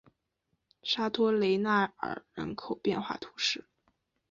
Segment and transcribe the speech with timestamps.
[0.81, 3.67] 沙托雷纳尔人口变化图示